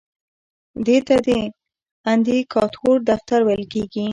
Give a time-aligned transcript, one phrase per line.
[0.85, 1.29] دې ته د
[2.11, 4.05] اندیکاتور دفتر ویل کیږي.